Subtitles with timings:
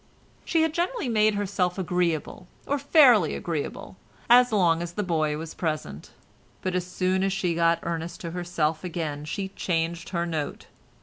[0.43, 3.97] She had generally made herself agreeable, or fairly agreeable,
[4.31, 6.09] as long as the boy was present,
[6.63, 10.65] but as soon as she got Ernest to herself again she changed her note.